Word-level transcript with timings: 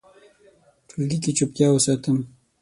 ټولګي 0.87 1.17
کې 1.23 1.31
چوپتیا 1.37 1.67
وساتم. 1.71 2.17